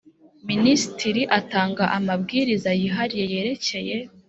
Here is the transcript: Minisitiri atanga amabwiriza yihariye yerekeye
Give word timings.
Minisitiri 0.49 1.21
atanga 1.39 1.83
amabwiriza 1.97 2.69
yihariye 2.79 3.25
yerekeye 3.33 3.95